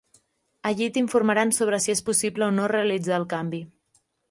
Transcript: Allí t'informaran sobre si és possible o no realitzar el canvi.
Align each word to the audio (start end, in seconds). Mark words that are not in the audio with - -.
Allí 0.69 0.87
t'informaran 0.95 1.53
sobre 1.59 1.79
si 1.85 1.93
és 1.95 2.03
possible 2.09 2.49
o 2.49 2.51
no 2.59 2.73
realitzar 2.75 3.21
el 3.25 3.31
canvi. 3.37 3.63